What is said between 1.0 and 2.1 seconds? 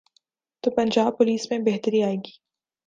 police میں بہتری